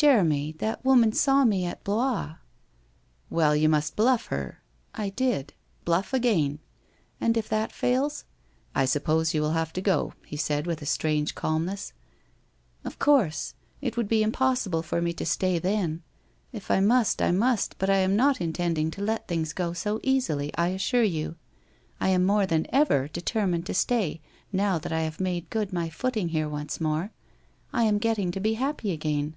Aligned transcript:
Jeremy, 0.00 0.52
that 0.60 0.82
woman 0.82 1.12
saw 1.12 1.44
me 1.44 1.66
at 1.66 1.84
Blois.'' 1.84 2.36
Well, 3.28 3.54
you 3.54 3.68
must 3.68 3.96
bluff 3.96 4.28
her.' 4.28 4.62
< 4.78 4.82
I 4.94 5.10
did.' 5.10 5.52
'Bluff 5.84 6.14
again.'' 6.14 6.58
And 7.20 7.36
if 7.36 7.50
that 7.50 7.70
fails?'' 7.70 8.24
I 8.74 8.86
suppose 8.86 9.34
you 9.34 9.42
will 9.42 9.50
have 9.52 9.74
to 9.74 9.82
go,' 9.82 10.14
he 10.24 10.38
said 10.38 10.66
with 10.66 10.88
strange 10.88 11.34
calmness.' 11.34 11.92
Of 12.86 12.98
course! 12.98 13.52
It 13.82 13.98
would 13.98 14.08
be 14.08 14.22
impossible 14.22 14.82
for 14.82 15.02
me 15.02 15.12
to 15.12 15.26
stay, 15.26 15.58
then. 15.58 16.02
If 16.50 16.70
I 16.70 16.80
must, 16.80 17.20
I 17.20 17.30
must, 17.30 17.76
but 17.76 17.90
I 17.90 17.98
am 17.98 18.16
not 18.16 18.40
intending 18.40 18.90
to 18.92 19.02
let 19.02 19.28
things 19.28 19.52
go 19.52 19.74
so 19.74 20.00
easily, 20.02 20.50
I 20.56 20.68
assure 20.68 21.02
you. 21.02 21.36
I 22.00 22.08
am 22.08 22.24
more 22.24 22.46
than 22.46 22.66
ever 22.70 23.08
determined 23.08 23.66
to 23.66 23.74
stay 23.74 24.22
now 24.50 24.78
that 24.78 24.92
I 24.92 25.00
have 25.02 25.20
made 25.20 25.50
good 25.50 25.74
my 25.74 25.90
footing 25.90 26.30
here 26.30 26.48
once 26.48 26.80
more. 26.80 27.12
I 27.70 27.84
am 27.84 27.98
getting 27.98 28.30
to 28.30 28.40
be 28.40 28.54
happy 28.54 28.92
again.' 28.92 29.34